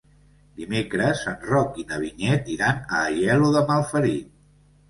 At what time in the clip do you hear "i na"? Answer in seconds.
1.83-1.99